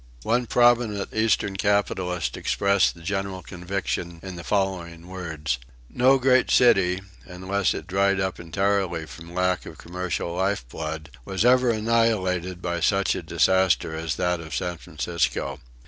One 0.23 0.47
prominent 0.47 1.13
Eastern 1.13 1.57
capitalist 1.57 2.35
expressed 2.35 2.95
the 2.95 3.03
general 3.03 3.43
conviction 3.43 4.19
in 4.23 4.35
the 4.35 4.43
following 4.43 5.05
words: 5.07 5.59
"No 5.91 6.17
great 6.17 6.49
city, 6.49 7.01
unless 7.25 7.75
it 7.75 7.85
dried 7.85 8.19
up 8.19 8.39
entirely 8.39 9.05
from 9.05 9.35
lack 9.35 9.67
of 9.67 9.77
commercial 9.77 10.33
life 10.35 10.67
blood, 10.67 11.11
was 11.23 11.45
ever 11.45 11.69
annihilated 11.69 12.63
by 12.63 12.79
such 12.79 13.13
a 13.13 13.21
disaster 13.21 13.95
as 13.95 14.15
that 14.15 14.39
of 14.39 14.55
San 14.55 14.79
Francisco. 14.79 15.59